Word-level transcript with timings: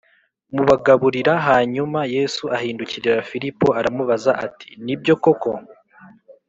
mubagaburira 0.53 1.33
Hanyuma 1.47 1.99
Yesu 2.15 2.43
ahindukirira 2.57 3.25
Filipo 3.29 3.65
aramubaza 3.79 4.31
ati 4.45 4.69
nibyo 4.85 5.13
koko 5.23 5.51